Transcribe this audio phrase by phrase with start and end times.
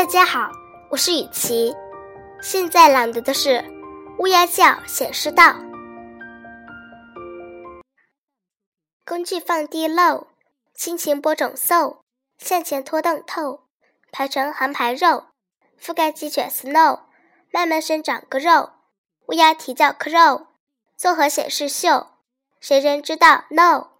[0.00, 0.50] 大家好，
[0.88, 1.74] 我是雨琪，
[2.40, 3.50] 现在朗读的是
[4.18, 5.44] 《乌鸦叫显示道》。
[9.04, 10.26] 工具放低漏，
[10.74, 11.98] 轻轻播种嗖，
[12.38, 13.64] 向前拖蹬透，
[14.10, 15.26] 排成横排肉，
[15.78, 17.00] 覆盖鸡犬 snow，
[17.52, 18.70] 慢慢生长个肉。
[19.26, 20.46] 乌鸦啼叫 crow，
[20.96, 22.06] 综合显示秀，
[22.60, 23.99] 谁人知道 no？